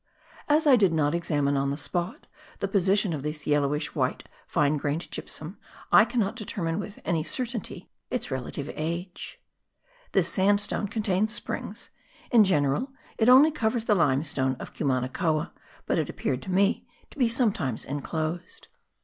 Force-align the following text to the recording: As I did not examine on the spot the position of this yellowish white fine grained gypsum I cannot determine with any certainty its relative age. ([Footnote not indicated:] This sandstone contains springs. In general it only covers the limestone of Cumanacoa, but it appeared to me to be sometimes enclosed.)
As 0.49 0.65
I 0.65 0.77
did 0.77 0.91
not 0.91 1.13
examine 1.13 1.55
on 1.55 1.69
the 1.69 1.77
spot 1.77 2.25
the 2.57 2.67
position 2.67 3.13
of 3.13 3.21
this 3.21 3.45
yellowish 3.45 3.93
white 3.93 4.23
fine 4.47 4.77
grained 4.77 5.11
gypsum 5.11 5.59
I 5.91 6.05
cannot 6.05 6.35
determine 6.35 6.79
with 6.79 6.97
any 7.05 7.23
certainty 7.23 7.87
its 8.09 8.31
relative 8.31 8.67
age. 8.73 9.39
([Footnote 9.45 9.77
not 9.77 9.77
indicated:] 9.77 10.13
This 10.13 10.33
sandstone 10.33 10.87
contains 10.87 11.33
springs. 11.33 11.89
In 12.31 12.43
general 12.43 12.91
it 13.19 13.29
only 13.29 13.51
covers 13.51 13.83
the 13.85 13.93
limestone 13.93 14.55
of 14.55 14.73
Cumanacoa, 14.73 15.51
but 15.85 15.99
it 15.99 16.09
appeared 16.09 16.41
to 16.41 16.51
me 16.51 16.87
to 17.11 17.19
be 17.19 17.29
sometimes 17.29 17.85
enclosed.) 17.85 18.69